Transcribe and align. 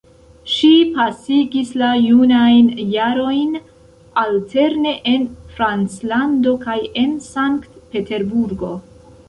Ŝi 0.51 0.69
pasigis 0.93 1.73
la 1.81 1.89
junajn 2.05 2.71
jarojn 2.95 3.53
alterne 4.23 4.95
en 5.13 5.29
Franclando 5.57 6.57
kaj 6.67 6.79
en 7.05 7.17
Sankt 7.31 7.81
Peterburgo. 7.93 8.75